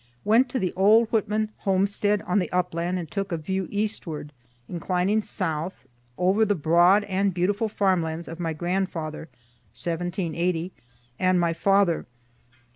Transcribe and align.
Went 0.25 0.49
to 0.49 0.57
the 0.57 0.73
old 0.73 1.09
Whitman 1.09 1.51
homestead 1.59 2.23
on 2.23 2.39
the 2.39 2.51
upland 2.51 2.97
and 2.97 3.11
took 3.11 3.31
a 3.31 3.37
view 3.37 3.67
eastward, 3.69 4.33
inclining 4.67 5.21
south, 5.21 5.85
over 6.17 6.43
the 6.43 6.55
broad 6.55 7.03
and 7.03 7.35
beautiful 7.35 7.69
farm 7.69 8.01
lands 8.01 8.27
of 8.27 8.39
my 8.39 8.51
grandfather 8.53 9.29
(1780,) 9.79 10.71
and 11.19 11.39
my 11.39 11.53
father. 11.53 12.07